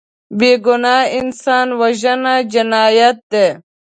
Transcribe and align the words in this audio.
بېګناه 0.37 1.03
انسان 1.19 1.67
وژنه 1.79 2.33
جنایت 2.53 3.17
دی 3.31 3.47